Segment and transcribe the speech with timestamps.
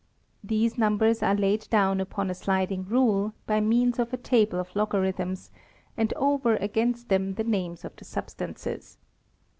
[0.43, 4.75] These numbers are laid down upon a sliding rule, by means of a table of
[4.75, 5.51] logarithms,
[5.95, 8.97] and over against them the oames of the subfitaaces.